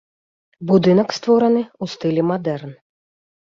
Будынак 0.71 1.09
створаны 1.17 1.63
ў 1.81 1.85
стылі 1.97 2.21
мадэрн. 2.33 2.71